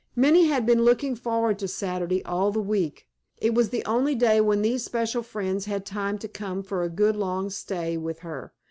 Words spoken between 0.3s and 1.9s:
had been looking forward to